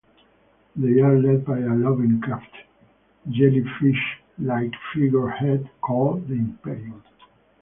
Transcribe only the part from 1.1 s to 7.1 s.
led by a Lovecraftian, jellyfish-like figurehead called The Imperium.